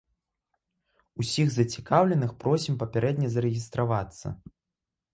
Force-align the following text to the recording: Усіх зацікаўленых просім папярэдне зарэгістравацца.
Усіх 1.25 1.47
зацікаўленых 1.59 2.31
просім 2.47 2.81
папярэдне 2.83 3.27
зарэгістравацца. 3.37 4.27